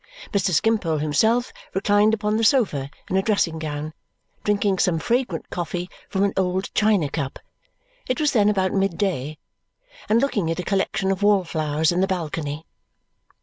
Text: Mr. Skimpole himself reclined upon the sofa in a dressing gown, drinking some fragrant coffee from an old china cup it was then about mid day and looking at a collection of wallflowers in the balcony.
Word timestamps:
Mr. 0.33 0.49
Skimpole 0.49 0.97
himself 0.97 1.53
reclined 1.75 2.15
upon 2.15 2.35
the 2.35 2.43
sofa 2.43 2.89
in 3.07 3.15
a 3.15 3.21
dressing 3.21 3.59
gown, 3.59 3.93
drinking 4.43 4.79
some 4.79 4.97
fragrant 4.97 5.47
coffee 5.51 5.87
from 6.09 6.23
an 6.23 6.33
old 6.35 6.73
china 6.73 7.07
cup 7.07 7.37
it 8.09 8.19
was 8.19 8.31
then 8.31 8.49
about 8.49 8.73
mid 8.73 8.97
day 8.97 9.37
and 10.09 10.19
looking 10.19 10.49
at 10.49 10.59
a 10.59 10.63
collection 10.63 11.11
of 11.11 11.21
wallflowers 11.21 11.91
in 11.91 12.01
the 12.01 12.07
balcony. 12.07 12.65